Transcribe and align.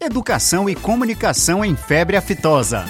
Educação 0.00 0.70
e 0.70 0.76
comunicação 0.76 1.64
em 1.64 1.74
febre 1.76 2.16
aftosa. 2.16 2.84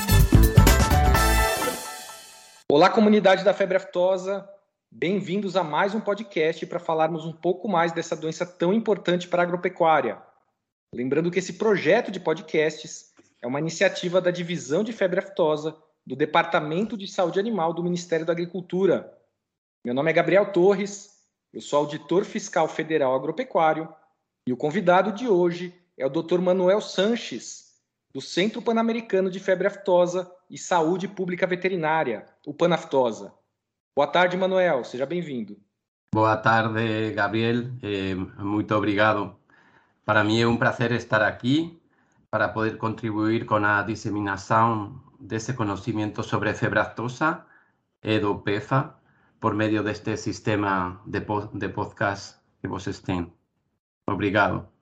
Olá, 2.71 2.91
comunidade 2.91 3.42
da 3.42 3.54
febre 3.54 3.79
aftosa. 3.79 4.46
Bem-vindos 4.90 5.56
a 5.56 5.64
mais 5.64 5.94
um 5.94 6.00
podcast 6.00 6.66
para 6.66 6.79
falarmos 6.79 7.24
um 7.24 7.32
pouco 7.32 7.66
mais 7.66 7.92
dessa 7.92 8.14
doença 8.14 8.44
tão 8.44 8.74
importante 8.74 9.26
para 9.26 9.42
a 9.42 9.46
agropecuária. 9.46 10.21
Lembrando 10.94 11.30
que 11.30 11.38
esse 11.38 11.54
projeto 11.54 12.11
de 12.11 12.21
podcasts 12.21 13.14
é 13.43 13.46
uma 13.46 13.59
iniciativa 13.59 14.20
da 14.20 14.30
Divisão 14.30 14.84
de 14.84 14.93
Febre 14.93 15.20
Aftosa 15.20 15.75
do 16.06 16.14
Departamento 16.14 16.95
de 16.95 17.09
Saúde 17.09 17.40
Animal 17.40 17.72
do 17.72 17.82
Ministério 17.82 18.27
da 18.27 18.34
Agricultura. 18.34 19.11
Meu 19.82 19.95
nome 19.95 20.11
é 20.11 20.12
Gabriel 20.12 20.52
Torres, 20.52 21.09
eu 21.54 21.62
sou 21.62 21.79
auditor 21.79 22.27
fiscal 22.27 22.68
federal 22.68 23.14
agropecuário 23.14 23.88
e 24.46 24.52
o 24.52 24.59
convidado 24.59 25.11
de 25.11 25.27
hoje 25.27 25.75
é 25.99 26.07
o 26.07 26.09
Dr. 26.09 26.39
Manuel 26.39 26.80
Sanches, 26.80 27.75
do 28.15 28.20
Centro 28.20 28.62
Pan-Americano 28.62 29.30
de 29.30 29.41
Febre 29.41 29.66
Aftosa 29.66 30.30
e 30.48 30.56
Saúde 30.56 31.09
Pública 31.09 31.47
Veterinária, 31.47 32.25
o 32.47 32.55
Panaftosa. 32.55 33.34
Boa 33.97 34.06
tarde, 34.06 34.37
Manuel, 34.37 34.84
seja 34.84 35.05
bem-vindo. 35.05 35.59
Boa 36.15 36.37
tarde, 36.37 37.12
Gabriel, 37.12 37.65
eh, 37.83 38.15
muito 38.39 38.75
obrigado. 38.75 39.37
Para 40.05 40.23
mim 40.23 40.41
é 40.41 40.47
um 40.47 40.56
prazer 40.56 40.92
estar 40.92 41.20
aqui 41.20 41.83
para 42.30 42.48
poder 42.48 42.78
contribuir 42.78 43.45
com 43.45 43.56
a 43.56 43.83
disseminação 43.83 45.03
desse 45.19 45.53
conhecimento 45.53 46.23
sobre 46.23 46.55
febre 46.55 46.78
aftosa 46.78 47.45
e 48.03 48.20
do 48.20 48.39
PEFA 48.39 48.95
por 49.41 49.53
meio 49.55 49.83
deste 49.83 50.17
sistema 50.17 51.03
de, 51.05 51.20
de 51.55 51.69
podcast 51.69 52.37
que 52.61 52.69
vocês 52.69 53.01
têm. 53.01 53.33
Obrigado. 54.09 54.77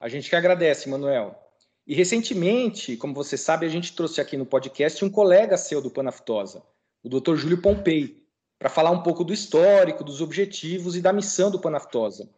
A 0.00 0.08
gente 0.08 0.30
que 0.30 0.36
agradece, 0.36 0.88
Manuel. 0.88 1.38
E 1.86 1.94
recentemente, 1.94 2.96
como 2.96 3.14
você 3.14 3.36
sabe, 3.36 3.66
a 3.66 3.68
gente 3.68 3.94
trouxe 3.94 4.20
aqui 4.20 4.36
no 4.36 4.46
podcast 4.46 5.04
um 5.04 5.10
colega 5.10 5.56
seu 5.56 5.80
do 5.80 5.90
Panaftosa, 5.90 6.62
o 7.02 7.08
Dr. 7.08 7.34
Júlio 7.34 7.60
Pompei, 7.60 8.24
para 8.58 8.68
falar 8.68 8.90
um 8.90 9.02
pouco 9.02 9.24
do 9.24 9.32
histórico, 9.32 10.04
dos 10.04 10.20
objetivos 10.20 10.96
e 10.96 11.00
da 11.00 11.12
missão 11.12 11.50
do 11.50 11.60
Panaftosa. 11.60 12.28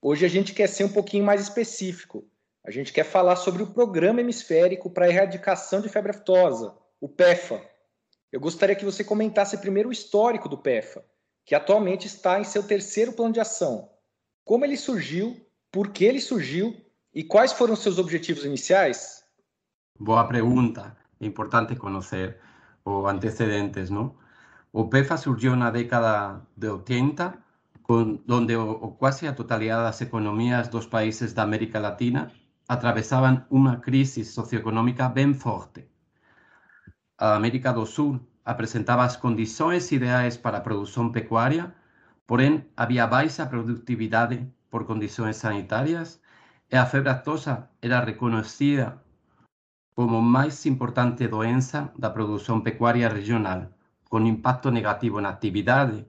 Hoje 0.00 0.24
a 0.24 0.28
gente 0.28 0.52
quer 0.52 0.68
ser 0.68 0.84
um 0.84 0.92
pouquinho 0.92 1.24
mais 1.24 1.40
específico. 1.40 2.24
A 2.64 2.70
gente 2.70 2.92
quer 2.92 3.04
falar 3.04 3.36
sobre 3.36 3.62
o 3.62 3.68
Programa 3.68 4.20
Hemisférico 4.20 4.90
para 4.90 5.06
a 5.06 5.08
Erradicação 5.08 5.80
de 5.80 5.88
Febre 5.88 6.10
Aftosa, 6.10 6.74
o 7.00 7.08
PEFA. 7.08 7.62
Eu 8.30 8.40
gostaria 8.40 8.76
que 8.76 8.84
você 8.84 9.02
comentasse 9.02 9.56
primeiro 9.58 9.88
o 9.88 9.92
histórico 9.92 10.48
do 10.48 10.58
PEFA, 10.58 11.04
que 11.44 11.54
atualmente 11.54 12.06
está 12.06 12.38
em 12.38 12.44
seu 12.44 12.62
terceiro 12.62 13.12
plano 13.12 13.32
de 13.32 13.40
ação 13.40 13.90
como 14.48 14.64
ele 14.64 14.78
surgiu, 14.78 15.36
por 15.70 15.92
que 15.92 16.06
ele 16.06 16.22
surgiu 16.22 16.74
e 17.18 17.24
quais 17.24 17.52
foram 17.52 17.74
seus 17.74 17.98
objetivos 17.98 18.44
iniciais? 18.44 19.24
Boa 19.98 20.24
pergunta. 20.28 20.96
É 21.20 21.26
importante 21.26 21.74
conhecer 21.74 22.38
os 22.84 23.04
antecedentes, 23.10 23.90
não? 23.90 24.14
O 24.72 24.88
PEFA 24.88 25.16
surgiu 25.16 25.56
na 25.56 25.68
década 25.72 26.40
de 26.56 26.68
80, 26.68 27.34
com, 27.82 28.20
onde 28.30 28.54
o, 28.54 28.92
quase 29.00 29.26
a 29.26 29.32
totalidade 29.32 29.82
das 29.82 30.00
economias 30.00 30.68
dos 30.68 30.86
países 30.86 31.32
da 31.32 31.42
América 31.42 31.80
Latina 31.80 32.30
atravessavam 32.68 33.44
uma 33.50 33.78
crise 33.78 34.24
socioeconômica 34.24 35.08
bem 35.08 35.34
forte. 35.34 35.88
A 37.18 37.34
América 37.34 37.72
do 37.72 37.84
Sul 37.84 38.20
apresentava 38.44 39.02
as 39.02 39.16
condições 39.16 39.90
ideais 39.90 40.36
para 40.36 40.58
a 40.58 40.60
produção 40.60 41.10
pecuária 41.10 41.74
Porém, 42.28 42.70
había 42.76 43.06
baixa 43.06 43.46
productividade 43.46 44.46
por 44.70 44.84
condições 44.84 45.36
sanitarias 45.36 46.08
e 46.10 46.27
a 46.76 46.84
febre 46.84 47.16
era 47.80 48.04
reconhecida 48.04 49.02
como 49.94 50.20
máis 50.20 50.66
importante 50.66 51.26
doença 51.26 51.90
da 51.96 52.12
produção 52.12 52.60
pecuária 52.60 53.08
regional, 53.08 53.72
con 54.08 54.26
impacto 54.26 54.70
negativo 54.70 55.18
na 55.20 55.32
actividade 55.32 56.04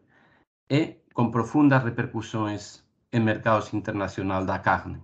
e 0.68 1.08
con 1.16 1.32
profundas 1.32 1.84
repercussões 1.84 2.84
en 3.12 3.24
mercados 3.24 3.74
internacional 3.74 4.46
da 4.46 4.62
carne. 4.62 5.02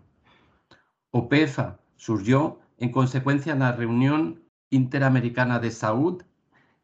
O 1.10 1.32
PEFA 1.32 1.80
surgiu 1.96 2.60
en 2.78 2.92
consecuencia 2.92 3.56
na 3.56 3.72
reunión 3.72 4.44
interamericana 4.70 5.58
de 5.64 5.72
saúde 5.72 6.28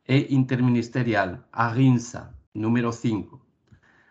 e 0.08 0.32
interministerial, 0.32 1.46
a 1.52 1.70
RINSA, 1.70 2.34
número 2.56 2.92
5, 2.96 3.38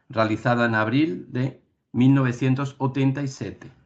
realizada 0.09 0.67
en 0.67 0.75
abril 0.77 1.27
de 1.33 1.65
1987, 1.93 3.80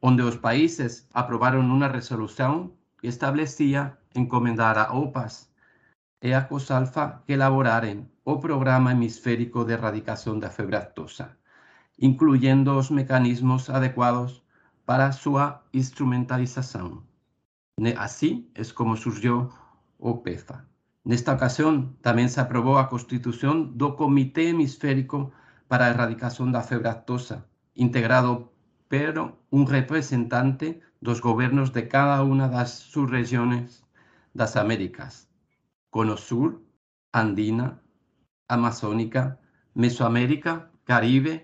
onde 0.00 0.22
os 0.22 0.36
países 0.36 1.08
aprobaron 1.12 1.70
unha 1.70 1.88
resolución 1.88 2.72
que 2.98 3.08
establecía 3.08 3.98
encomendar 4.14 4.76
a 4.78 4.92
OPAS 4.94 5.50
e 6.24 6.32
a 6.32 6.48
COSALFA 6.48 7.24
que 7.28 7.36
elaboraren 7.36 8.08
o 8.24 8.40
Programa 8.40 8.96
Hemisférico 8.96 9.68
de 9.68 9.76
Erradicación 9.76 10.40
da 10.40 10.48
Febre 10.48 10.80
Aftosa, 10.80 11.36
incluyendo 11.98 12.80
os 12.80 12.88
mecanismos 12.88 13.68
adecuados 13.68 14.40
para 14.88 15.12
súa 15.12 15.64
instrumentalización. 15.72 17.04
Así 17.98 18.48
es 18.54 18.72
como 18.72 18.96
surgió 18.96 19.50
o 19.98 20.22
PEFA. 20.24 20.64
Nesta 21.04 21.36
ocasión 21.36 22.00
tamén 22.00 22.32
se 22.32 22.40
aprobou 22.40 22.80
a 22.80 22.88
constitución 22.88 23.76
do 23.76 23.92
Comité 23.92 24.48
Hemisférico 24.48 25.36
para 25.68 25.84
a 25.84 25.92
erradicación 25.92 26.48
da 26.48 26.64
febre 26.64 26.88
aftosa, 26.88 27.44
integrado 27.76 28.53
pero 28.94 29.40
un 29.50 29.66
representante 29.66 30.80
dos 31.00 31.20
gobernos 31.20 31.72
de 31.72 31.90
cada 31.90 32.22
unha 32.22 32.46
das 32.46 32.70
subregiões 32.94 33.82
das 34.38 34.54
Américas, 34.54 35.26
Cono 35.90 36.14
Sur, 36.14 36.62
Andina, 37.10 37.82
Amazónica, 38.46 39.42
Mesoamérica, 39.74 40.70
Caribe 40.86 41.42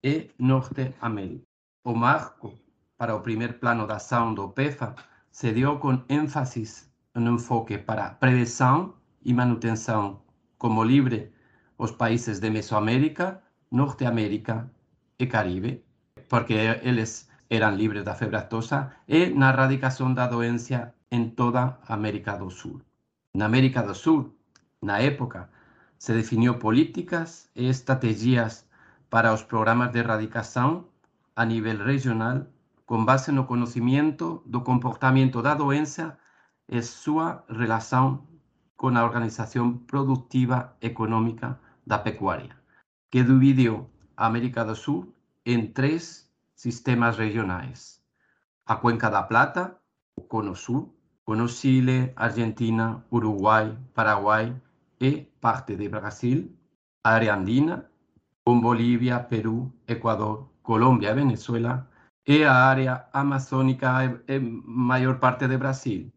e 0.00 0.32
Norte 0.40 0.96
América. 1.04 1.44
O 1.84 1.92
marco 1.92 2.56
para 2.96 3.12
o 3.12 3.20
primer 3.20 3.60
plano 3.60 3.84
da 3.86 4.00
ação 4.00 4.32
do 4.32 4.48
PEFA 4.56 4.96
se 5.28 5.52
deu 5.52 5.76
com 5.76 6.00
énfasis 6.08 6.88
no 7.12 7.36
enfoque 7.36 7.76
para 7.76 8.16
prevenção 8.16 8.96
e 9.20 9.34
manutenção 9.34 10.24
como 10.56 10.80
livre 10.82 11.28
os 11.76 11.92
países 11.92 12.40
de 12.40 12.48
Mesoamérica 12.48 13.44
Norteamérica 13.70 14.72
e 15.18 15.26
Caribe, 15.26 15.84
porque 16.28 16.80
eles 16.82 17.28
eran 17.48 17.76
libres 17.76 18.04
da 18.04 18.14
febre 18.14 18.36
aftosa, 18.36 18.96
e 19.06 19.30
na 19.30 19.50
erradicación 19.50 20.14
da 20.14 20.26
doença 20.28 20.94
en 21.10 21.34
toda 21.34 21.78
América 21.86 22.36
do 22.36 22.50
Sur. 22.50 22.82
Na 23.34 23.46
América 23.46 23.82
do 23.82 23.94
Sur, 23.94 24.34
na 24.80 24.98
época, 24.98 25.50
se 25.98 26.12
definiu 26.12 26.58
políticas 26.58 27.50
e 27.54 27.68
estrategias 27.68 28.66
para 29.08 29.32
os 29.32 29.42
programas 29.42 29.92
de 29.92 30.00
erradicação 30.00 30.88
a 31.34 31.44
nível 31.44 31.78
regional 31.84 32.46
com 32.84 33.04
base 33.04 33.32
no 33.32 33.46
conhecimento 33.46 34.42
do 34.46 34.60
comportamento 34.60 35.42
da 35.42 35.54
doença 35.54 36.18
e 36.68 36.82
sua 36.82 37.44
relação 37.48 38.26
com 38.76 38.96
a 38.96 39.04
organização 39.04 39.78
produtiva 39.78 40.76
econômica 40.80 41.58
da 41.86 41.98
pecuária 41.98 42.54
que 43.10 43.22
dividiu 43.22 43.88
a 44.16 44.26
América 44.26 44.64
do 44.64 44.74
Sul 44.74 45.15
em 45.46 45.68
três 45.68 46.28
sistemas 46.56 47.16
regionais. 47.16 48.02
A 48.66 48.74
Cuenca 48.74 49.08
da 49.08 49.22
Plata, 49.22 49.78
Cono 50.28 50.56
Sul, 50.56 50.92
Cono 51.24 51.46
Chile, 51.46 52.12
Argentina, 52.16 53.04
Uruguai, 53.12 53.78
Paraguai 53.94 54.60
e 55.00 55.22
parte 55.40 55.76
de 55.76 55.88
Brasil, 55.88 56.50
área 57.04 57.34
andina, 57.34 57.88
com 58.44 58.60
Bolívia, 58.60 59.20
Peru, 59.20 59.72
Equador, 59.86 60.50
Colômbia 60.62 61.10
e 61.10 61.14
Venezuela, 61.14 61.88
e 62.26 62.42
a 62.42 62.52
área 62.52 63.06
amazônica 63.12 64.22
e 64.26 64.40
maior 64.40 65.20
parte 65.20 65.46
de 65.46 65.56
Brasil, 65.56 66.12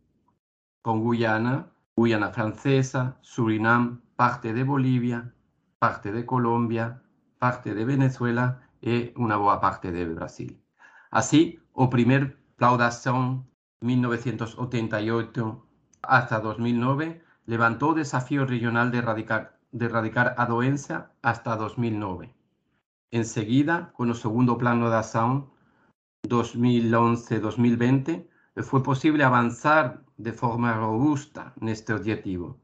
com 0.81 1.07
Guiana, 1.07 1.69
Guiana 1.95 2.31
Francesa, 2.31 3.15
Surinam, 3.21 4.01
parte 4.18 4.51
de 4.54 4.63
Bolívia, 4.63 5.31
parte 5.80 6.12
de 6.12 6.24
Colombia, 6.24 7.00
parte 7.39 7.75
de 7.75 7.86
Venezuela 7.86 8.69
e 8.81 9.14
una 9.18 9.38
boa 9.38 9.60
parte 9.60 9.92
de 9.92 10.06
Brasil. 10.06 10.62
Así, 11.12 11.60
o 11.74 11.90
primer 11.90 12.38
de 12.58 12.84
Acción 12.84 13.48
1988 13.81 15.66
hasta 16.02 16.40
2009 16.40 17.22
levantó 17.46 17.90
o 17.90 17.94
desafío 17.94 18.46
regional 18.46 18.92
de 18.92 19.00
erradicar, 19.00 19.60
de 19.72 19.86
erradicar 19.86 20.36
a 20.38 20.46
doença 20.46 21.12
hasta 21.22 21.56
2009. 21.56 22.34
Enseguida, 23.12 23.92
con 23.94 24.12
o 24.12 24.16
segundo 24.16 24.58
plano 24.58 24.90
de 24.90 24.98
acción 24.98 25.50
2011-2020, 26.28 28.28
foi 28.60 28.84
posible 28.84 29.24
avanzar 29.24 30.04
de 30.18 30.34
forma 30.34 30.74
robusta 30.74 31.54
neste 31.60 31.94
objetivo 31.94 32.60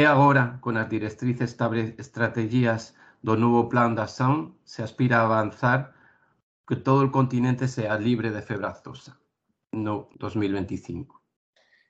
E 0.00 0.04
agora, 0.04 0.58
con 0.60 0.76
as 0.76 0.90
directrices 0.94 1.56
estrategias 2.04 2.82
do 3.26 3.34
novo 3.36 3.68
plan 3.68 3.94
de 3.94 4.02
acción, 4.02 4.54
se 4.64 4.82
aspira 4.82 5.18
a 5.18 5.24
avanzar 5.24 5.80
que 6.66 6.76
todo 6.76 7.04
o 7.04 7.10
continente 7.10 7.66
sea 7.66 7.98
libre 7.98 8.30
de 8.30 8.40
febre 8.40 8.66
aftosa. 8.66 9.12
no 9.76 10.08
2025. 10.18 11.20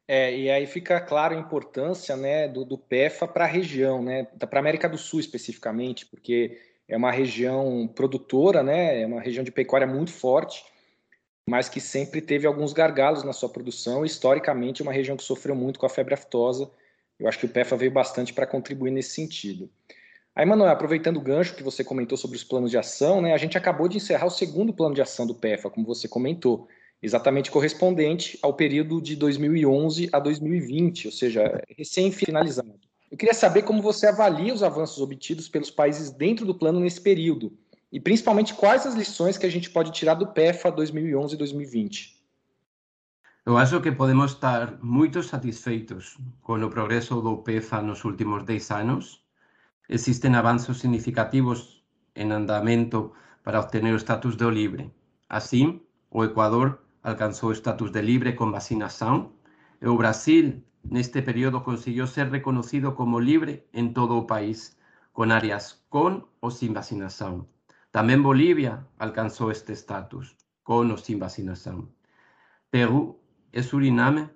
É, 0.09 0.37
e 0.37 0.51
aí 0.51 0.67
fica 0.67 1.01
claro 1.01 1.37
a 1.37 1.41
importância 1.41 2.17
né, 2.17 2.47
do, 2.47 2.65
do 2.65 2.79
PEFA 2.79 3.27
para 3.27 3.45
a 3.45 3.49
região, 3.49 4.03
né, 4.03 4.25
para 4.25 4.59
a 4.59 4.61
América 4.61 4.89
do 4.89 4.99
Sul 4.99 5.19
especificamente, 5.19 6.07
porque 6.07 6.59
é 6.87 6.97
uma 6.97 7.11
região 7.11 7.89
produtora, 7.89 8.63
né, 8.63 9.03
é 9.03 9.07
uma 9.07 9.21
região 9.21 9.43
de 9.43 9.51
pecuária 9.51 9.87
muito 9.87 10.13
forte, 10.13 10.65
mas 11.49 11.69
que 11.69 11.81
sempre 11.81 12.21
teve 12.21 12.47
alguns 12.47 12.73
gargalos 12.73 13.25
na 13.25 13.33
sua 13.33 13.49
produção. 13.49 14.05
Historicamente, 14.05 14.83
é 14.83 14.85
uma 14.85 14.93
região 14.93 15.17
que 15.17 15.25
sofreu 15.25 15.57
muito 15.57 15.79
com 15.79 15.87
a 15.87 15.91
febre 15.91 16.15
aftosa. 16.15 16.71
Eu 17.19 17.29
acho 17.29 17.39
que 17.39 17.47
o 17.47 17.49
PEFA 17.49 17.77
veio 17.77 17.91
bastante 17.91 18.33
para 18.33 18.47
contribuir 18.47 18.91
nesse 18.91 19.11
sentido. 19.11 19.71
Aí, 20.37 20.45
Manuel, 20.45 20.71
aproveitando 20.71 21.17
o 21.17 21.23
gancho 21.23 21.57
que 21.57 21.63
você 21.63 21.83
comentou 21.83 22.19
sobre 22.19 22.37
os 22.37 22.45
planos 22.45 22.71
de 22.71 22.77
ação, 22.77 23.23
né, 23.23 23.33
a 23.33 23.39
gente 23.39 23.57
acabou 23.57 23.89
de 23.89 23.97
encerrar 23.97 24.27
o 24.27 24.31
segundo 24.31 24.71
plano 24.71 24.95
de 24.95 25.01
ação 25.01 25.27
do 25.27 25.35
PEFA, 25.35 25.71
como 25.71 25.87
você 25.87 26.07
comentou 26.07 26.69
exatamente 27.03 27.51
correspondente 27.51 28.39
ao 28.43 28.53
período 28.53 29.01
de 29.01 29.17
2011 29.17 30.11
a 30.13 30.21
2020, 30.21 31.07
ou 31.07 31.13
seja, 31.13 31.63
recém-finalizado. 31.79 32.75
Eu 33.11 33.17
queria 33.17 33.33
saber 33.33 33.63
como 33.63 33.81
você 33.81 34.09
avalia 34.09 34.53
os 34.53 34.63
avanços 34.63 35.01
obtidos 35.01 35.49
pelos 35.49 35.71
países 35.71 36.11
dentro 36.11 36.45
do 36.45 36.55
plano 36.55 36.81
nesse 36.81 37.01
período, 37.01 37.57
e 37.91 37.99
principalmente 37.99 38.53
quais 38.53 38.87
as 38.87 38.95
lições 38.95 39.39
que 39.39 39.47
a 39.47 39.51
gente 39.51 39.71
pode 39.71 39.91
tirar 39.91 40.15
do 40.15 40.27
PEFA 40.27 40.71
2011 40.71 41.35
e 41.35 41.39
2020. 41.39 42.15
Eu 43.47 43.57
acho 43.57 43.81
que 43.81 43.91
podemos 43.91 44.33
estar 44.33 44.79
muito 44.83 45.23
satisfeitos 45.23 46.19
com 46.43 46.63
o 46.63 46.69
progresso 46.69 47.23
do 47.23 47.39
PEFA 47.39 47.81
nos 47.81 48.05
últimos 48.05 48.43
10 48.43 48.71
anos. 48.73 49.26
Existem 49.89 50.35
avanços 50.35 50.79
significativos 50.79 51.85
em 52.15 52.33
andamento 52.33 53.13
para 53.45 53.61
obter 53.61 53.85
o 53.85 53.97
status 53.97 54.37
de 54.37 54.51
libre. 54.51 54.91
Assim, 55.29 55.81
o 56.11 56.25
Ecuador 56.25 56.85
alcanzó 57.03 57.53
estatus 57.53 57.93
de 57.93 58.03
libre 58.03 58.35
con 58.35 58.51
vacinación 58.51 59.33
e 59.81 59.87
o 59.87 59.97
Brasil 59.97 60.67
neste 60.83 61.23
período 61.23 61.63
consiguió 61.63 62.07
ser 62.07 62.31
reconocido 62.31 62.95
como 62.97 63.21
libre 63.21 63.69
en 63.73 63.95
todo 63.95 64.17
o 64.17 64.27
país, 64.27 64.77
con 65.13 65.31
áreas 65.31 65.85
con 65.89 66.27
o 66.41 66.51
sin 66.51 66.75
vacinación. 66.75 67.47
También 67.93 68.23
Bolivia 68.23 68.87
alcanzó 68.99 69.51
este 69.51 69.73
estatus, 69.73 70.37
con 70.63 70.91
o 70.91 70.97
sin 70.97 71.19
vacinación. 71.21 71.95
Perú 72.71 73.21
y 73.53 73.63
Suriname 73.63 74.31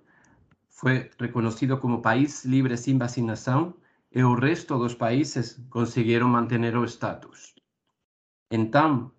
fue 0.68 1.10
reconocido 1.18 1.80
como 1.80 2.02
país 2.02 2.44
libre 2.44 2.76
sin 2.76 2.98
vacinación 2.98 3.76
y 4.10 4.20
el 4.20 4.36
resto 4.36 4.76
de 4.76 4.84
los 4.84 4.96
países 4.96 5.62
consiguieron 5.68 6.30
mantener 6.30 6.76
o 6.76 6.84
estatus. 6.84 7.54
Entonces, 8.50 9.12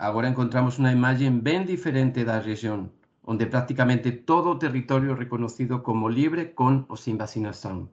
Ahora 0.00 0.28
encontramos 0.28 0.78
una 0.78 0.92
imagen 0.92 1.44
bien 1.44 1.66
diferente 1.66 2.20
de 2.20 2.32
la 2.32 2.40
región, 2.40 2.90
donde 3.22 3.44
prácticamente 3.44 4.12
todo 4.12 4.56
territorio 4.56 5.14
reconocido 5.14 5.82
como 5.82 6.08
libre 6.08 6.54
con 6.54 6.86
o 6.88 6.96
sin 6.96 7.18
vacinación. 7.18 7.90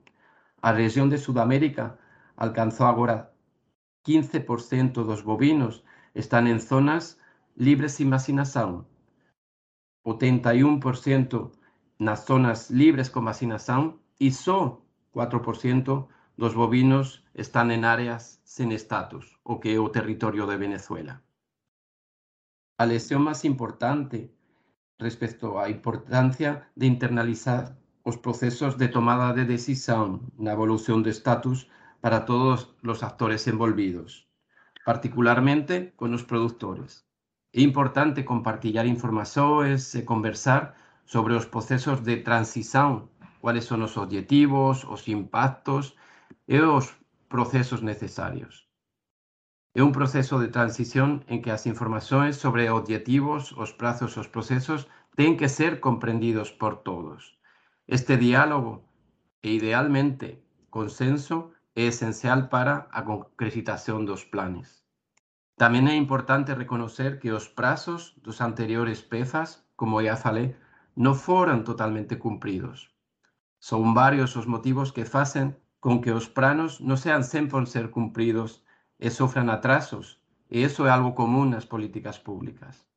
La 0.62 0.72
región 0.72 1.10
de 1.10 1.18
Sudamérica 1.18 1.98
alcanzó 2.34 2.86
ahora 2.86 3.34
15% 4.06 5.02
de 5.02 5.04
los 5.04 5.22
bovinos 5.22 5.84
están 6.14 6.46
en 6.46 6.62
zonas 6.62 7.20
libres 7.56 7.96
sin 7.96 8.08
vacinación, 8.08 8.86
81% 10.06 11.52
en 11.98 12.06
las 12.06 12.24
zonas 12.24 12.70
libres 12.70 13.10
con 13.10 13.26
vacinación 13.26 14.00
y 14.18 14.30
solo 14.30 14.82
4% 15.12 16.08
de 16.08 16.17
los 16.38 16.54
bovinos 16.54 17.24
están 17.34 17.72
en 17.72 17.84
áreas 17.84 18.40
sin 18.44 18.70
estatus, 18.70 19.40
o 19.42 19.58
que 19.58 19.74
el 19.74 19.90
territorio 19.90 20.46
de 20.46 20.56
Venezuela. 20.56 21.20
La 22.78 22.86
lección 22.86 23.22
más 23.22 23.44
importante 23.44 24.32
respecto 25.00 25.58
a 25.58 25.62
la 25.62 25.70
importancia 25.70 26.70
de 26.76 26.86
internalizar 26.86 27.76
los 28.04 28.18
procesos 28.18 28.78
de 28.78 28.86
tomada 28.86 29.32
de 29.32 29.46
decisión 29.46 30.32
la 30.38 30.52
evolución 30.52 31.02
de 31.02 31.10
estatus 31.10 31.68
para 32.00 32.24
todos 32.24 32.72
los 32.82 33.02
actores 33.02 33.48
envolvidos, 33.48 34.28
particularmente 34.84 35.92
con 35.96 36.12
los 36.12 36.22
productores. 36.22 37.04
Es 37.50 37.64
importante 37.64 38.24
compartir 38.24 38.76
informaciones 38.76 39.92
y 39.96 40.04
conversar 40.04 40.76
sobre 41.04 41.34
los 41.34 41.46
procesos 41.46 42.04
de 42.04 42.18
transición, 42.18 43.10
cuáles 43.40 43.64
son 43.64 43.80
los 43.80 43.96
objetivos, 43.96 44.84
los 44.84 45.08
impactos 45.08 45.96
y 46.48 46.56
los 46.56 46.96
procesos 47.28 47.82
necesarios. 47.82 48.66
É 49.76 49.82
un 49.84 49.92
proceso 49.92 50.40
de 50.40 50.48
transición 50.48 51.22
en 51.28 51.44
que 51.44 51.52
as 51.52 51.68
informacións 51.68 52.40
sobre 52.40 52.72
objetivos, 52.72 53.52
os 53.52 53.70
prazos 53.76 54.16
os 54.16 54.26
procesos 54.26 54.88
ten 55.12 55.36
que 55.36 55.52
ser 55.52 55.78
comprendidos 55.78 56.50
por 56.50 56.80
todos. 56.88 57.36
Este 57.86 58.16
diálogo 58.16 58.88
e 59.44 59.52
idealmente 59.60 60.42
consenso 60.72 61.52
é 61.76 61.84
esencial 61.92 62.48
para 62.48 62.88
a 62.90 63.04
concretización 63.04 64.08
dos 64.08 64.24
planes. 64.24 64.88
Tamén 65.60 65.84
é 65.92 65.94
importante 66.00 66.56
reconocer 66.56 67.20
que 67.20 67.30
os 67.30 67.46
prazos 67.52 68.16
dos 68.24 68.40
anteriores 68.40 69.04
pezas, 69.04 69.68
como 69.76 70.00
ya 70.00 70.16
falei, 70.16 70.56
non 70.96 71.12
foran 71.12 71.60
totalmente 71.60 72.16
cumpridos. 72.16 72.88
Son 73.60 73.92
varios 73.92 74.32
os 74.40 74.48
motivos 74.48 74.96
que 74.96 75.04
facen 75.04 75.60
con 75.80 76.02
que 76.02 76.12
os 76.12 76.26
planos 76.26 76.80
non 76.82 76.98
sean 76.98 77.22
sempre 77.22 77.62
ser 77.66 77.94
cumpridos 77.94 78.66
e 78.98 79.08
sofran 79.14 79.48
atrasos, 79.48 80.18
e 80.50 80.66
eso 80.66 80.86
é 80.86 80.90
algo 80.90 81.14
común 81.14 81.54
nas 81.54 81.66
políticas 81.66 82.18
públicas. 82.18 82.88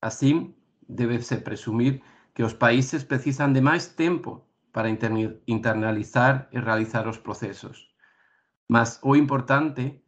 Así, 0.00 0.56
debe-se 0.88 1.36
presumir 1.40 2.00
que 2.34 2.44
os 2.44 2.54
países 2.54 3.04
precisan 3.04 3.52
de 3.52 3.60
máis 3.60 3.92
tempo 3.94 4.48
para 4.74 4.90
internalizar 4.90 6.48
e 6.50 6.58
realizar 6.58 7.06
os 7.06 7.18
procesos. 7.18 7.94
Mas 8.66 8.98
o 9.02 9.14
importante 9.14 10.02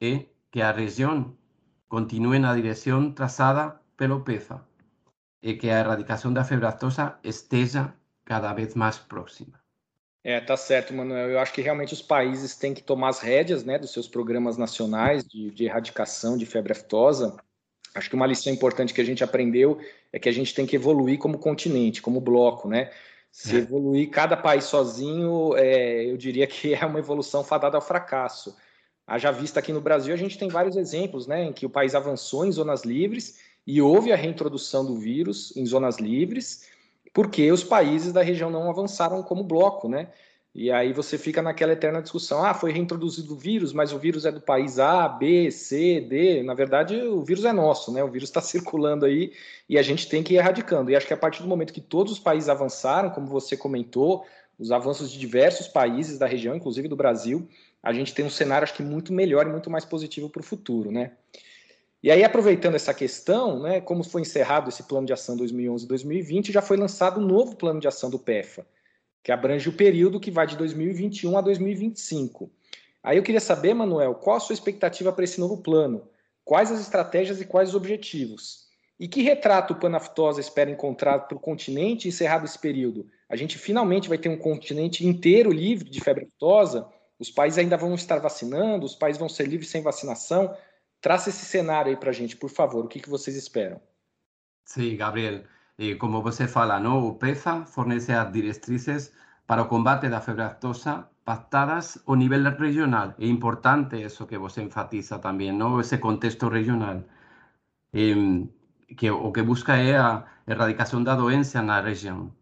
é 0.00 0.32
que 0.50 0.62
a 0.64 0.72
región 0.72 1.38
continue 1.86 2.40
na 2.40 2.56
dirección 2.56 3.14
trazada 3.14 3.84
pelo 3.94 4.24
PEFA 4.24 4.66
e 5.42 5.60
que 5.60 5.70
a 5.70 5.80
erradicación 5.84 6.32
da 6.34 6.48
febre 6.48 6.66
aftosa 6.66 7.20
esteja 7.22 7.94
cada 8.24 8.50
vez 8.56 8.74
máis 8.74 8.98
próxima. 8.98 9.59
É, 10.22 10.38
tá 10.40 10.56
certo, 10.56 10.92
Manuel. 10.92 11.30
Eu 11.30 11.38
acho 11.38 11.52
que 11.52 11.62
realmente 11.62 11.94
os 11.94 12.02
países 12.02 12.54
têm 12.54 12.74
que 12.74 12.82
tomar 12.82 13.08
as 13.08 13.20
rédeas 13.20 13.64
né, 13.64 13.78
dos 13.78 13.92
seus 13.92 14.06
programas 14.06 14.56
nacionais 14.56 15.24
de, 15.24 15.50
de 15.50 15.64
erradicação 15.64 16.36
de 16.36 16.44
febre 16.44 16.72
aftosa. 16.72 17.36
Acho 17.94 18.08
que 18.08 18.14
uma 18.14 18.26
lição 18.26 18.52
importante 18.52 18.92
que 18.92 19.00
a 19.00 19.04
gente 19.04 19.24
aprendeu 19.24 19.80
é 20.12 20.18
que 20.18 20.28
a 20.28 20.32
gente 20.32 20.54
tem 20.54 20.66
que 20.66 20.76
evoluir 20.76 21.18
como 21.18 21.38
continente, 21.38 22.02
como 22.02 22.20
bloco, 22.20 22.68
né? 22.68 22.90
Se 23.32 23.56
é. 23.56 23.58
evoluir 23.60 24.10
cada 24.10 24.36
país 24.36 24.64
sozinho, 24.64 25.56
é, 25.56 26.04
eu 26.04 26.16
diria 26.16 26.46
que 26.46 26.74
é 26.74 26.84
uma 26.84 26.98
evolução 26.98 27.42
fadada 27.42 27.76
ao 27.76 27.82
fracasso. 27.82 28.56
Haja 29.06 29.32
vista 29.32 29.58
aqui 29.58 29.72
no 29.72 29.80
Brasil, 29.80 30.14
a 30.14 30.16
gente 30.16 30.38
tem 30.38 30.48
vários 30.48 30.76
exemplos, 30.76 31.26
né, 31.26 31.44
em 31.44 31.52
que 31.52 31.66
o 31.66 31.70
país 31.70 31.96
avançou 31.96 32.46
em 32.46 32.52
zonas 32.52 32.84
livres 32.84 33.40
e 33.66 33.82
houve 33.82 34.12
a 34.12 34.16
reintrodução 34.16 34.84
do 34.84 34.96
vírus 34.96 35.56
em 35.56 35.66
zonas 35.66 35.98
livres, 35.98 36.68
porque 37.12 37.50
os 37.50 37.64
países 37.64 38.12
da 38.12 38.22
região 38.22 38.50
não 38.50 38.70
avançaram 38.70 39.22
como 39.22 39.44
bloco, 39.44 39.88
né? 39.88 40.08
E 40.52 40.70
aí 40.70 40.92
você 40.92 41.16
fica 41.16 41.40
naquela 41.40 41.72
eterna 41.72 42.02
discussão: 42.02 42.44
ah, 42.44 42.52
foi 42.52 42.72
reintroduzido 42.72 43.34
o 43.34 43.36
vírus, 43.36 43.72
mas 43.72 43.92
o 43.92 43.98
vírus 43.98 44.26
é 44.26 44.32
do 44.32 44.40
país 44.40 44.78
A, 44.78 45.08
B, 45.08 45.50
C, 45.50 46.00
D. 46.00 46.42
Na 46.42 46.54
verdade, 46.54 46.96
o 46.96 47.22
vírus 47.22 47.44
é 47.44 47.52
nosso, 47.52 47.92
né? 47.92 48.02
O 48.02 48.10
vírus 48.10 48.28
está 48.28 48.40
circulando 48.42 49.06
aí 49.06 49.32
e 49.68 49.78
a 49.78 49.82
gente 49.82 50.08
tem 50.08 50.22
que 50.22 50.34
ir 50.34 50.38
erradicando. 50.38 50.90
E 50.90 50.96
acho 50.96 51.06
que 51.06 51.14
a 51.14 51.16
partir 51.16 51.42
do 51.42 51.48
momento 51.48 51.72
que 51.72 51.80
todos 51.80 52.12
os 52.12 52.18
países 52.18 52.48
avançaram, 52.48 53.10
como 53.10 53.26
você 53.28 53.56
comentou, 53.56 54.26
os 54.58 54.72
avanços 54.72 55.10
de 55.12 55.18
diversos 55.18 55.68
países 55.68 56.18
da 56.18 56.26
região, 56.26 56.54
inclusive 56.54 56.88
do 56.88 56.96
Brasil, 56.96 57.48
a 57.82 57.92
gente 57.92 58.12
tem 58.12 58.24
um 58.24 58.30
cenário, 58.30 58.64
acho 58.64 58.74
que 58.74 58.82
muito 58.82 59.12
melhor 59.12 59.46
e 59.46 59.50
muito 59.50 59.70
mais 59.70 59.84
positivo 59.84 60.28
para 60.28 60.40
o 60.40 60.44
futuro, 60.44 60.90
né? 60.90 61.12
E 62.02 62.10
aí, 62.10 62.24
aproveitando 62.24 62.76
essa 62.76 62.94
questão, 62.94 63.60
né, 63.60 63.80
como 63.80 64.02
foi 64.02 64.22
encerrado 64.22 64.70
esse 64.70 64.84
plano 64.84 65.06
de 65.06 65.12
ação 65.12 65.36
2011-2020, 65.36 66.50
já 66.50 66.62
foi 66.62 66.78
lançado 66.78 67.20
um 67.20 67.26
novo 67.26 67.56
plano 67.56 67.78
de 67.78 67.86
ação 67.86 68.08
do 68.08 68.18
PEFA, 68.18 68.66
que 69.22 69.30
abrange 69.30 69.68
o 69.68 69.72
período 69.72 70.18
que 70.18 70.30
vai 70.30 70.46
de 70.46 70.56
2021 70.56 71.36
a 71.36 71.42
2025. 71.42 72.50
Aí 73.02 73.18
eu 73.18 73.22
queria 73.22 73.40
saber, 73.40 73.74
Manuel, 73.74 74.14
qual 74.14 74.36
a 74.36 74.40
sua 74.40 74.54
expectativa 74.54 75.12
para 75.12 75.24
esse 75.24 75.38
novo 75.38 75.58
plano? 75.58 76.08
Quais 76.42 76.70
as 76.70 76.80
estratégias 76.80 77.40
e 77.40 77.44
quais 77.44 77.70
os 77.70 77.74
objetivos? 77.74 78.68
E 78.98 79.06
que 79.06 79.22
retrato 79.22 79.74
o 79.74 79.76
Panaftosa 79.76 80.40
espera 80.40 80.70
encontrar 80.70 81.20
para 81.20 81.36
o 81.36 81.40
continente 81.40 82.08
encerrado 82.08 82.44
esse 82.46 82.58
período? 82.58 83.06
A 83.28 83.36
gente 83.36 83.58
finalmente 83.58 84.08
vai 84.08 84.18
ter 84.18 84.28
um 84.28 84.38
continente 84.38 85.06
inteiro 85.06 85.52
livre 85.52 85.88
de 85.88 86.00
febre 86.00 86.24
aftosa? 86.24 86.86
Os 87.18 87.30
países 87.30 87.58
ainda 87.58 87.76
vão 87.76 87.94
estar 87.94 88.18
vacinando? 88.18 88.84
Os 88.84 88.94
países 88.94 89.18
vão 89.18 89.28
ser 89.28 89.46
livres 89.46 89.70
sem 89.70 89.82
vacinação? 89.82 90.54
Traça 91.00 91.30
esse 91.30 91.44
cenário 91.44 91.90
aí 91.90 91.96
para 91.96 92.10
a 92.10 92.12
gente, 92.12 92.36
por 92.36 92.50
favor. 92.50 92.84
O 92.84 92.88
que, 92.88 93.00
que 93.00 93.08
vocês 93.08 93.36
esperam? 93.36 93.80
Sim, 94.64 94.96
Gabriel. 94.96 95.44
E 95.78 95.94
como 95.94 96.22
você 96.22 96.46
fala, 96.46 96.78
não? 96.78 97.06
o 97.06 97.14
PEFA 97.14 97.64
fornece 97.64 98.12
as 98.12 98.30
diretrizes 98.30 99.12
para 99.46 99.62
o 99.62 99.66
combate 99.66 100.08
da 100.08 100.20
febre 100.20 100.42
aftosa 100.42 101.08
pactadas 101.24 102.02
ao 102.06 102.16
nível 102.16 102.42
regional. 102.58 103.14
É 103.18 103.26
importante 103.26 103.96
isso 103.96 104.26
que 104.26 104.36
você 104.36 104.62
enfatiza 104.62 105.18
também, 105.18 105.52
não? 105.52 105.80
esse 105.80 105.98
contexto 105.98 106.48
regional. 106.48 107.02
Eh, 107.94 108.46
que 108.96 109.10
o 109.10 109.32
que 109.32 109.42
busca 109.42 109.76
é 109.76 109.96
a 109.96 110.24
erradicación 110.46 111.04
da 111.04 111.14
doença 111.14 111.62
na 111.62 111.80
região, 111.80 112.32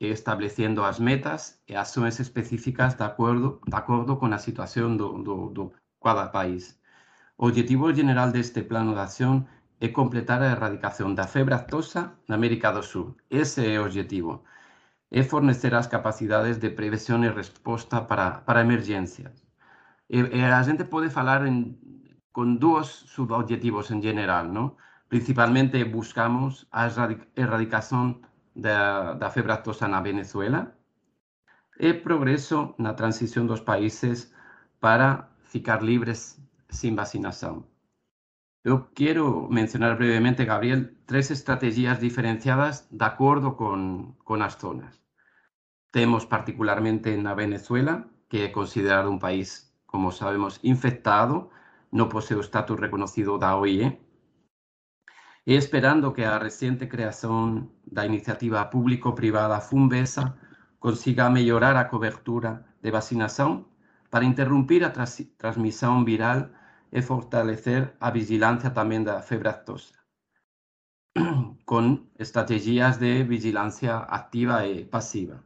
estabelecendo 0.00 0.84
as 0.84 0.98
metas 0.98 1.60
e 1.68 1.74
ações 1.74 2.18
específicas 2.20 2.94
de 2.94 3.02
acordo, 3.02 3.60
de 3.66 3.76
acordo 3.76 4.16
com 4.16 4.26
a 4.26 4.38
situação 4.38 4.96
do, 4.96 5.22
do, 5.22 5.50
do 5.50 5.72
cada 6.02 6.28
país. 6.28 6.79
O 7.42 7.46
objetivo 7.46 7.90
general 7.98 8.30
deste 8.30 8.60
plano 8.70 8.92
de 8.92 9.00
ação 9.00 9.46
é 9.80 9.88
completar 9.88 10.42
a 10.42 10.52
erradicação 10.54 11.14
da 11.14 11.26
febre 11.26 11.54
aftosa 11.54 12.00
na 12.28 12.34
América 12.34 12.70
do 12.70 12.82
Sul. 12.82 13.16
Esse 13.30 13.60
é 13.66 13.80
o 13.80 13.86
objetivo. 13.86 14.44
É 15.10 15.22
fornecer 15.22 15.72
as 15.74 15.86
capacidades 15.86 16.58
de 16.58 16.68
prevenção 16.68 17.24
e 17.24 17.30
resposta 17.30 18.02
para, 18.02 18.42
para 18.46 18.60
emergências. 18.60 19.32
E, 20.10 20.18
e 20.20 20.44
a 20.44 20.62
gente 20.62 20.84
pode 20.84 21.08
falar 21.08 21.46
em, 21.46 21.58
com 22.30 22.56
dois 22.56 22.88
subobjetivos 23.14 23.90
em 23.90 24.02
geral, 24.02 24.44
não? 24.44 24.76
Principalmente 25.08 25.82
buscamos 25.84 26.66
a 26.70 26.90
erradicação 27.34 28.20
da, 28.54 29.14
da 29.14 29.30
febre 29.30 29.52
aftosa 29.52 29.88
na 29.88 30.02
Venezuela 30.02 30.76
e 31.78 31.94
progresso 31.94 32.74
na 32.76 32.92
transição 32.92 33.46
dos 33.46 33.60
países 33.60 34.30
para 34.78 35.30
ficar 35.42 35.82
livres 35.82 36.38
sem 36.70 36.94
vacinação. 36.94 37.66
Eu 38.62 38.90
quero 38.94 39.48
mencionar 39.50 39.96
brevemente, 39.96 40.44
Gabriel, 40.44 40.90
três 41.06 41.30
estratégias 41.30 41.98
diferenciadas 41.98 42.86
de 42.90 43.04
acordo 43.04 43.52
com, 43.52 44.14
com 44.22 44.34
as 44.42 44.54
zonas. 44.60 45.00
Temos 45.90 46.26
particularmente 46.26 47.16
na 47.16 47.34
Venezuela, 47.34 48.06
que 48.28 48.42
é 48.42 48.48
considerado 48.48 49.10
um 49.10 49.18
país, 49.18 49.74
como 49.86 50.12
sabemos, 50.12 50.60
infectado, 50.62 51.50
não 51.90 52.08
possui 52.08 52.36
o 52.36 52.42
status 52.42 52.78
reconhecido 52.78 53.38
da 53.38 53.56
OIE, 53.56 53.98
e 55.46 55.54
esperando 55.54 56.12
que 56.12 56.22
a 56.22 56.38
reciente 56.38 56.86
creación 56.86 57.72
da 57.84 58.04
iniciativa 58.04 58.68
público-privada 58.70 59.60
FUNBESA 59.60 60.36
consiga 60.78 61.30
mellorar 61.30 61.76
a 61.76 61.88
cobertura 61.88 62.66
de 62.82 62.90
vacinación 62.90 63.66
para 64.10 64.26
interrumpir 64.26 64.84
a 64.84 64.92
tras 64.92 65.24
transmisión 65.38 66.04
viral 66.04 66.52
e 66.90 67.02
fortalecer 67.02 67.96
a 68.00 68.10
vigilancia 68.10 68.74
tamén 68.74 69.06
da 69.06 69.22
febre 69.22 69.48
aftosa, 69.50 69.94
con 71.70 72.10
estrategias 72.18 72.98
de 72.98 73.22
vigilancia 73.24 73.98
activa 73.98 74.66
e 74.66 74.84
pasiva. 74.84 75.38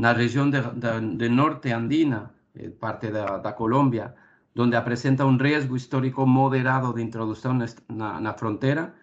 Na 0.00 0.16
región 0.16 0.48
de, 0.50 0.64
de, 0.80 0.90
de 1.20 1.28
norte 1.28 1.76
andina, 1.76 2.32
eh, 2.56 2.72
parte 2.72 3.12
da, 3.12 3.38
da 3.38 3.52
Colombia, 3.54 4.16
donde 4.54 4.80
presenta 4.82 5.24
un 5.24 5.38
riesgo 5.38 5.76
histórico 5.76 6.26
moderado 6.26 6.92
de 6.92 7.02
introducción 7.02 7.64
na, 7.88 8.20
na 8.20 8.32
frontera 8.34 8.96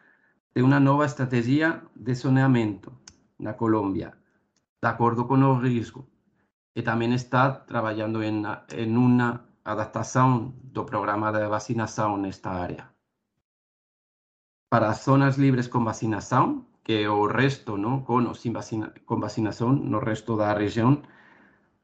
de 0.53 0.63
una 0.63 0.79
nueva 0.79 1.05
estrategia 1.05 1.83
de 1.95 2.15
saneamiento 2.15 2.99
na 3.37 3.55
Colombia, 3.55 4.17
de 4.81 4.87
acuerdo 4.87 5.27
con 5.27 5.43
o 5.43 5.59
riesgo. 5.61 6.09
E 6.77 6.85
tamén 6.85 7.13
está 7.13 7.65
traballando 7.65 8.21
en, 8.21 8.45
en 8.73 8.91
unha 8.97 9.46
adaptación 9.67 10.55
do 10.75 10.87
programa 10.87 11.35
de 11.35 11.43
vacinación 11.55 12.23
nesta 12.23 12.63
área. 12.65 12.85
Para 14.71 14.87
as 14.95 15.03
zonas 15.03 15.35
libres 15.35 15.67
con 15.67 15.83
vacinación, 15.83 16.47
que 16.87 17.07
o 17.11 17.27
resto, 17.27 17.75
¿no? 17.75 18.07
con 18.07 18.23
ou 18.31 18.35
sin 18.35 18.55
vacina, 18.55 18.95
con 19.03 19.19
vacinación 19.19 19.91
no 19.91 19.99
resto 19.99 20.39
da 20.39 20.55
región, 20.55 21.03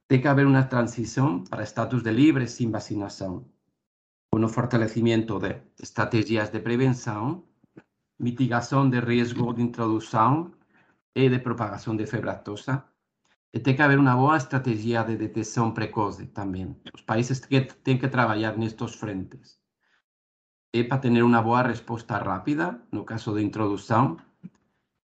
ten 0.07 0.23
que 0.23 0.31
haber 0.31 0.47
unha 0.47 0.71
transición 0.71 1.43
para 1.51 1.67
estatus 1.67 2.01
de 2.07 2.15
libres 2.15 2.55
sin 2.55 2.71
vacinación 2.71 3.33
con 4.33 4.41
o 4.43 4.49
fortalecimiento 4.49 5.37
de 5.37 5.61
estrategias 5.77 6.51
de 6.51 6.59
prevención, 6.59 7.45
mitigación 8.17 8.89
de 8.89 8.99
riesgo 8.99 9.53
de 9.53 9.61
introducción 9.61 10.57
e 11.13 11.29
de 11.29 11.37
propagación 11.37 12.01
de 12.01 12.09
febre 12.09 12.31
ten 13.61 13.75
que 13.75 13.85
haber 13.85 14.01
unha 14.01 14.17
boa 14.17 14.39
estrategia 14.39 15.05
de 15.05 15.19
detección 15.19 15.77
precoce 15.77 16.25
tamén. 16.25 16.79
Os 16.89 17.05
países 17.05 17.37
que 17.43 17.61
ten 17.85 18.01
que 18.01 18.09
traballar 18.09 18.57
nestos 18.57 18.97
frentes. 18.97 19.61
E 20.73 20.81
para 20.89 21.03
tener 21.05 21.21
unha 21.21 21.45
boa 21.45 21.61
resposta 21.61 22.17
rápida 22.17 22.81
no 22.89 23.05
caso 23.05 23.29
de 23.37 23.45
introducción 23.45 24.17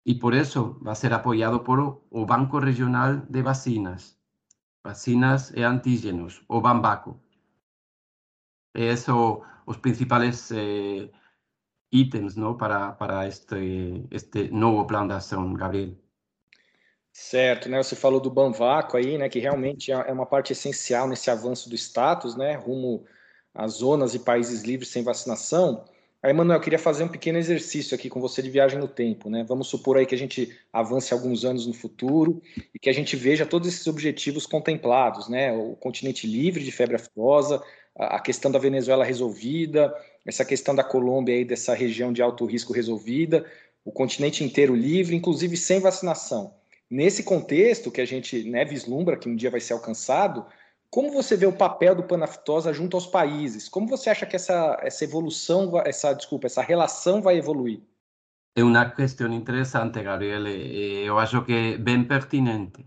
e 0.07 0.15
por 0.23 0.39
eso 0.39 0.79
va 0.79 0.95
a 0.95 1.01
ser 1.03 1.11
apoiado 1.11 1.67
por 1.67 2.07
o 2.07 2.23
Banco 2.23 2.63
Regional 2.63 3.27
de 3.27 3.43
Vacinas, 3.43 4.15
Vacinas 4.87 5.51
e 5.59 5.67
Antígenos, 5.67 6.47
o 6.47 6.63
BAMBACO, 6.63 7.19
eso 8.77 9.43
os 9.65 9.79
principales 9.79 10.51
eh, 10.53 11.11
itens 11.91 12.37
não, 12.37 12.57
para, 12.57 12.93
para 12.93 13.27
este, 13.27 14.07
este 14.11 14.51
novo 14.51 14.87
plano 14.87 15.09
de 15.09 15.15
ação, 15.15 15.55
Gabriel. 15.55 15.97
Certo, 17.19 17.71
né? 17.71 17.83
Você 17.83 17.97
falou 17.97 18.21
do 18.21 18.31
Banvaco 18.31 18.95
aí, 18.95 19.17
né? 19.17 19.27
Que 19.27 19.39
realmente 19.39 19.91
é 19.91 20.13
uma 20.13 20.27
parte 20.27 20.53
essencial 20.53 21.09
nesse 21.09 21.31
avanço 21.31 21.69
do 21.69 21.75
status, 21.75 22.37
né? 22.37 22.55
Rumo 22.55 23.07
às 23.55 23.73
zonas 23.73 24.15
e 24.15 24.19
países 24.19 24.63
livres 24.63 24.91
sem 24.91 25.03
vacinação. 25.03 25.87
Aí, 26.23 26.31
Manuel, 26.35 26.59
eu 26.59 26.63
queria 26.63 26.79
fazer 26.79 27.05
um 27.05 27.09
pequeno 27.09 27.39
exercício 27.39 27.95
aqui 27.95 28.11
com 28.11 28.21
você 28.21 28.43
de 28.43 28.51
viagem 28.51 28.79
no 28.79 28.87
tempo, 28.87 29.31
né? 29.31 29.43
Vamos 29.49 29.69
supor 29.69 29.97
aí 29.97 30.05
que 30.05 30.15
a 30.15 30.19
gente 30.19 30.57
avance 30.71 31.13
alguns 31.15 31.43
anos 31.43 31.67
no 31.67 31.73
futuro 31.73 32.43
e 32.75 32.79
que 32.79 32.91
a 32.91 32.93
gente 32.93 33.17
veja 33.17 33.47
todos 33.47 33.67
esses 33.67 33.87
objetivos 33.87 34.47
contemplados, 34.47 35.27
né? 35.27 35.53
O 35.53 35.75
continente 35.75 36.27
livre 36.27 36.63
de 36.63 36.71
febre 36.71 36.97
aftosa, 36.97 37.63
a 37.97 38.21
questão 38.21 38.53
da 38.53 38.59
Venezuela 38.59 39.07
resolvida, 39.07 39.93
essa 40.27 40.45
questão 40.45 40.75
da 40.75 40.85
Colômbia 40.85 41.35
aí 41.35 41.47
dessa 41.47 41.75
região 41.75 42.13
de 42.13 42.21
alto 42.21 42.45
risco 42.45 42.75
resolvida, 42.75 43.47
o 43.87 43.91
continente 43.91 44.45
inteiro 44.45 44.75
livre, 44.75 45.17
inclusive 45.17 45.57
sem 45.57 45.81
vacinação. 45.81 46.55
Nesse 46.91 47.25
contexto 47.25 47.91
que 47.91 48.01
a 48.01 48.05
gente 48.05 48.49
né, 48.49 48.65
vislumbra 48.65 49.17
que 49.17 49.29
um 49.29 49.37
dia 49.37 49.51
vai 49.51 49.61
ser 49.61 49.73
alcançado, 49.73 50.47
como 50.89 51.11
você 51.11 51.37
vê 51.37 51.47
o 51.47 51.53
papel 51.53 51.95
do 51.95 52.05
Panaftosa 52.05 52.73
junto 52.73 52.97
aos 52.97 53.07
países? 53.07 53.69
Como 53.69 53.89
você 53.89 54.09
acha 54.09 54.25
que 54.25 54.37
essa, 54.37 54.79
essa 54.81 55.05
evolução, 55.05 55.73
essa 55.85 56.15
desculpa, 56.15 56.47
essa 56.47 56.63
relação 56.63 57.21
vai 57.21 57.37
evoluir? 57.37 57.81
É 58.55 58.63
uma 58.63 58.89
questão 58.91 59.33
interessante, 59.33 60.03
Gabriel. 60.03 60.47
Eu 60.47 61.19
acho 61.19 61.45
que 61.45 61.53
é 61.53 61.79
bem 61.79 62.05
pertinente. 62.05 62.87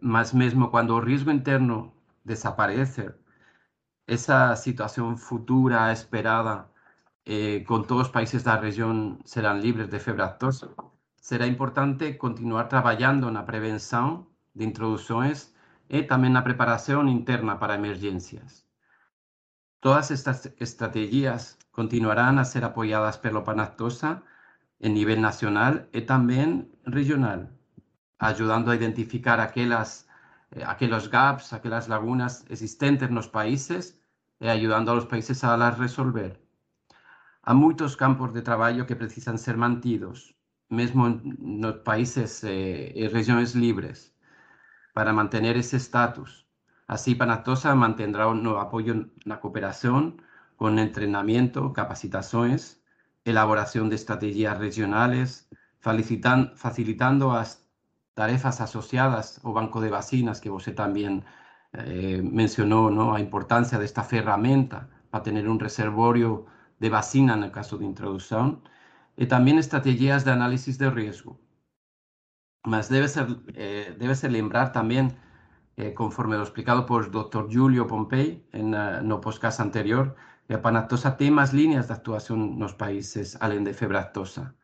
Mas 0.00 0.32
mesmo 0.32 0.70
quando 0.70 0.94
o 0.94 1.00
risco 1.00 1.30
interno 1.30 1.92
desaparece, 2.24 3.12
esa 4.06 4.56
situación 4.56 5.16
futura 5.16 5.92
esperada 5.92 6.70
eh, 7.24 7.64
con 7.66 7.86
todos 7.86 8.06
os 8.06 8.12
países 8.12 8.42
da 8.44 8.56
región 8.58 9.20
serán 9.24 9.62
libres 9.62 9.90
de 9.90 10.00
febre 10.00 10.24
aftosa, 10.24 10.74
será 11.22 11.46
importante 11.46 12.18
continuar 12.18 12.66
traballando 12.66 13.30
na 13.30 13.46
prevención 13.46 14.26
de 14.58 14.66
introducciones 14.66 15.54
e 15.86 16.02
tamén 16.02 16.34
na 16.34 16.42
preparación 16.42 17.06
interna 17.06 17.62
para 17.62 17.78
emergencias. 17.78 18.66
Todas 19.78 20.10
estas 20.10 20.50
estrategias 20.58 21.62
continuarán 21.70 22.42
a 22.42 22.44
ser 22.44 22.66
apoyadas 22.66 23.22
pelo 23.22 23.46
Panactosa 23.46 24.26
en 24.82 24.98
nivel 24.98 25.22
nacional 25.22 25.86
e 25.94 26.02
tamén 26.02 26.74
regional, 26.90 27.54
ayudando 28.18 28.74
a 28.74 28.76
identificar 28.80 29.38
aquelas 29.38 30.10
eh, 30.50 30.66
aquellos 30.66 31.06
gaps, 31.06 31.54
aquellas 31.54 31.86
lagunas 31.86 32.42
existentes 32.50 33.14
nos 33.14 33.30
países 33.30 33.94
e 34.42 34.50
ayudando 34.50 34.90
a 34.90 34.98
los 34.98 35.06
países 35.06 35.46
a 35.46 35.54
las 35.54 35.78
resolver. 35.78 36.42
Há 37.46 37.54
muitos 37.54 37.94
campos 37.94 38.34
de 38.34 38.42
traballo 38.42 38.86
que 38.90 38.98
precisan 38.98 39.38
ser 39.38 39.56
mantidos, 39.56 40.34
mesmo 40.72 41.20
nos 41.38 41.76
países 41.84 42.42
eh, 42.44 42.92
e 42.96 43.04
regiões 43.08 43.54
libres, 43.54 44.16
para 44.96 45.12
manter 45.12 45.44
esse 45.56 45.76
status. 45.76 46.48
Así, 46.88 47.14
Panactosa 47.14 47.74
mantendrá 47.74 48.24
no 48.34 48.58
apoio 48.58 49.12
na 49.28 49.36
cooperación 49.42 50.20
con 50.56 50.78
entrenamiento, 50.78 51.72
capacitações, 51.72 52.82
elaboración 53.24 53.88
de 53.88 53.96
estrategias 53.96 54.58
regionales, 54.58 55.48
facilitando 55.80 57.30
as 57.32 57.62
tarefas 58.14 58.60
asociadas 58.60 59.40
ao 59.44 59.52
banco 59.52 59.80
de 59.80 59.90
vacinas 59.90 60.40
que 60.40 60.50
você 60.50 60.72
también 60.72 61.24
eh, 61.72 62.20
mencionó, 62.22 62.90
¿no? 62.90 63.14
a 63.14 63.20
importancia 63.20 63.78
de 63.78 63.84
esta 63.84 64.04
ferramenta 64.04 64.88
para 65.10 65.24
tener 65.24 65.48
un 65.48 65.60
reservorio 65.60 66.46
de 66.78 66.90
vacina 66.90 67.34
en 67.34 67.44
el 67.44 67.52
caso 67.52 67.78
de 67.78 67.86
introducción, 67.86 68.62
y 69.16 69.26
también 69.26 69.58
estrategias 69.58 70.24
de 70.24 70.32
análisis 70.32 70.78
de 70.78 70.90
riesgo. 70.90 71.40
Mas 72.64 72.88
debe 72.88 73.08
ser, 73.08 73.26
eh, 73.54 73.94
debe 73.98 74.14
ser 74.14 74.32
lembrar 74.32 74.72
también, 74.72 75.16
eh, 75.76 75.94
conforme 75.94 76.36
lo 76.36 76.42
explicado 76.42 76.86
por 76.86 77.04
el 77.04 77.10
doctor 77.10 77.48
Julio 77.50 77.86
Pompei 77.86 78.46
en 78.52 78.74
uh, 78.74 79.02
no 79.02 79.20
podcast 79.20 79.60
anterior, 79.60 80.14
que 80.46 80.54
a 80.54 80.62
panactosa 80.62 81.16
tiene 81.16 81.36
más 81.36 81.52
líneas 81.52 81.88
de 81.88 81.94
actuación 81.94 82.54
en 82.54 82.60
los 82.60 82.74
países 82.74 83.36
além 83.40 83.64
de 83.64 83.74
febre 83.74 83.98
aftosa, 83.98 84.54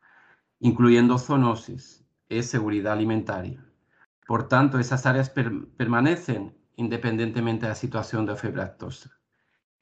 incluyendo 0.61 1.19
zoonosis, 1.19 2.05
es 2.29 2.51
seguridad 2.51 2.93
alimentaria. 2.93 3.65
Por 4.27 4.49
tanto, 4.49 4.79
esas 4.79 5.07
áreas 5.07 5.31
per 5.31 5.51
permanecen 5.77 6.55
independentemente 6.77 7.67
da 7.67 7.75
situación 7.75 8.27
da 8.27 8.37
febre 8.37 8.63
aftosa. 8.63 9.11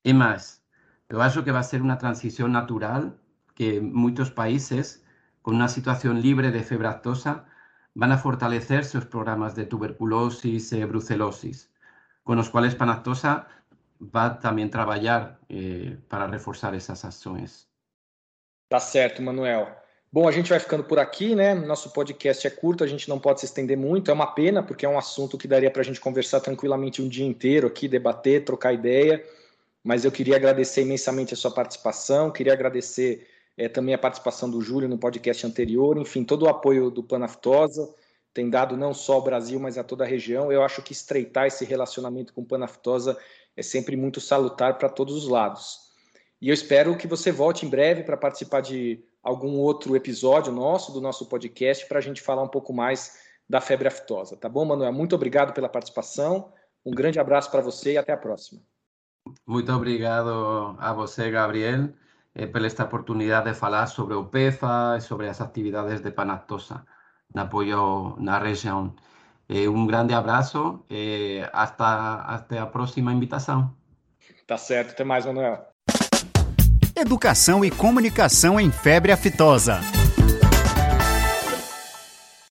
E 0.06 0.14
máis, 0.14 0.62
eu 1.12 1.20
acho 1.20 1.44
que 1.44 1.52
vai 1.52 1.64
ser 1.66 1.82
unha 1.82 1.98
transición 1.98 2.54
natural 2.54 3.18
que 3.56 3.80
moitos 3.80 4.30
países 4.30 5.02
con 5.42 5.56
una 5.56 5.68
situación 5.68 6.20
libre 6.20 6.52
de 6.52 6.62
febre 6.62 6.88
aftosa 6.88 7.46
van 7.94 8.12
a 8.12 8.18
fortalecer 8.18 8.84
sus 8.84 9.06
programas 9.06 9.56
de 9.56 9.64
tuberculosis 9.64 10.72
y 10.72 10.84
brucelosis, 10.84 11.72
con 12.22 12.36
los 12.36 12.50
cuales 12.50 12.74
Panactosa 12.74 13.48
va 13.98 14.38
también 14.38 14.68
a 14.68 14.70
trabalhar 14.70 15.38
eh, 15.48 15.96
para 16.08 16.26
reforçar 16.26 16.74
essas 16.74 17.04
ações. 17.04 17.66
Tá 18.68 18.78
certo, 18.78 19.22
Manuel. 19.22 19.66
Bom, 20.12 20.28
a 20.28 20.32
gente 20.32 20.50
vai 20.50 20.60
ficando 20.60 20.84
por 20.84 20.98
aqui, 20.98 21.34
né? 21.34 21.54
Nosso 21.54 21.90
podcast 21.92 22.46
é 22.46 22.50
curto, 22.50 22.84
a 22.84 22.86
gente 22.86 23.08
não 23.08 23.18
pode 23.18 23.40
se 23.40 23.46
estender 23.46 23.76
muito. 23.76 24.10
É 24.10 24.14
uma 24.14 24.34
pena, 24.34 24.62
porque 24.62 24.84
é 24.84 24.88
um 24.88 24.98
assunto 24.98 25.38
que 25.38 25.48
daria 25.48 25.70
para 25.70 25.80
a 25.80 25.84
gente 25.84 26.00
conversar 26.00 26.40
tranquilamente 26.40 27.00
um 27.00 27.08
dia 27.08 27.24
inteiro 27.24 27.66
aqui, 27.66 27.88
debater, 27.88 28.44
trocar 28.44 28.72
ideia. 28.72 29.24
Mas 29.82 30.04
eu 30.04 30.12
queria 30.12 30.36
agradecer 30.36 30.82
imensamente 30.82 31.32
a 31.32 31.36
sua 31.36 31.50
participação, 31.50 32.30
queria 32.30 32.52
agradecer 32.52 33.26
é, 33.56 33.68
também 33.68 33.94
a 33.94 33.98
participação 33.98 34.50
do 34.50 34.60
Júlio 34.60 34.88
no 34.88 34.98
podcast 34.98 35.46
anterior, 35.46 35.96
enfim, 35.98 36.24
todo 36.24 36.44
o 36.44 36.48
apoio 36.48 36.90
do 36.90 37.02
Panaftosa 37.02 37.92
tem 38.36 38.50
dado 38.50 38.76
não 38.76 38.92
só 38.92 39.14
ao 39.14 39.22
Brasil, 39.22 39.58
mas 39.58 39.78
a 39.78 39.82
toda 39.82 40.04
a 40.04 40.06
região. 40.06 40.52
Eu 40.52 40.62
acho 40.62 40.82
que 40.82 40.92
estreitar 40.92 41.46
esse 41.46 41.64
relacionamento 41.64 42.34
com 42.34 42.42
o 42.42 42.46
Panaftosa 42.46 43.16
é 43.56 43.62
sempre 43.62 43.96
muito 43.96 44.20
salutar 44.20 44.76
para 44.76 44.90
todos 44.90 45.14
os 45.14 45.26
lados. 45.26 45.86
E 46.38 46.50
eu 46.50 46.54
espero 46.54 46.98
que 46.98 47.06
você 47.06 47.32
volte 47.32 47.64
em 47.64 47.70
breve 47.70 48.02
para 48.02 48.14
participar 48.14 48.60
de 48.60 49.02
algum 49.22 49.56
outro 49.56 49.96
episódio 49.96 50.52
nosso, 50.52 50.92
do 50.92 51.00
nosso 51.00 51.24
podcast, 51.26 51.86
para 51.88 51.98
a 51.98 52.02
gente 52.02 52.20
falar 52.20 52.42
um 52.42 52.48
pouco 52.48 52.74
mais 52.74 53.18
da 53.48 53.58
febre 53.58 53.88
aftosa. 53.88 54.36
Tá 54.36 54.50
bom, 54.50 54.66
Manuel? 54.66 54.92
Muito 54.92 55.14
obrigado 55.14 55.54
pela 55.54 55.68
participação. 55.68 56.52
Um 56.84 56.90
grande 56.90 57.18
abraço 57.18 57.50
para 57.50 57.62
você 57.62 57.94
e 57.94 57.96
até 57.96 58.12
a 58.12 58.18
próxima. 58.18 58.60
Muito 59.46 59.72
obrigado 59.72 60.76
a 60.78 60.92
você, 60.92 61.30
Gabriel, 61.30 61.88
eh, 62.36 62.46
por 62.46 62.62
esta 62.64 62.84
oportunidade 62.84 63.50
de 63.50 63.54
falar 63.54 63.86
sobre 63.86 64.14
o 64.14 64.26
PEFA 64.26 64.96
e 64.98 65.00
sobre 65.00 65.28
as 65.28 65.40
atividades 65.40 66.02
de 66.02 66.10
Panactosa 66.10 66.84
no 67.34 67.42
apoio 67.42 68.14
na 68.18 68.38
região. 68.38 68.94
Eh, 69.48 69.68
um 69.68 69.86
grande 69.86 70.12
abraço 70.12 70.84
e 70.90 71.38
eh, 71.40 71.50
hasta, 71.52 72.16
hasta 72.26 72.62
a 72.62 72.66
próxima 72.66 73.12
invitação. 73.12 73.74
Tá 74.46 74.58
certo, 74.58 74.90
até 74.90 75.04
mais, 75.04 75.24
Manuel. 75.24 75.66
Educação 76.94 77.64
e 77.64 77.70
comunicação 77.70 78.60
em 78.60 78.70
febre 78.70 79.12
aftosa. 79.12 79.80